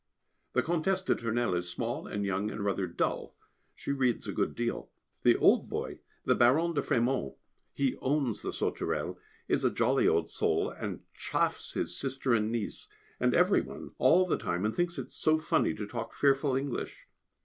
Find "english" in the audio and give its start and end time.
16.55-17.07